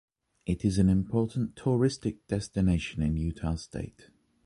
[0.47, 4.09] It is an important touristic destination in Utah State.